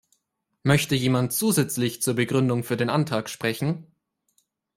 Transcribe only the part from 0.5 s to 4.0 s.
Möchte jemand zusätzlich zur Begründung für den Antrag sprechen?